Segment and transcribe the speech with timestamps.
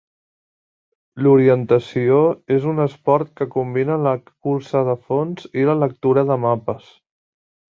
[1.25, 2.17] L'orientació
[2.57, 4.15] és un esport que combina la
[4.49, 6.91] cursa de fons i la lectura de mapes